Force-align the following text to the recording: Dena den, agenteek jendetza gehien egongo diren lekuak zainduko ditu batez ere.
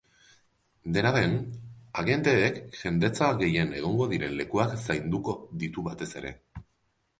Dena 0.95 1.09
den, 1.17 1.35
agenteek 2.03 2.57
jendetza 2.79 3.29
gehien 3.43 3.77
egongo 3.83 4.09
diren 4.17 4.35
lekuak 4.41 4.75
zainduko 4.87 5.39
ditu 5.65 5.89
batez 5.93 6.11
ere. 6.23 6.37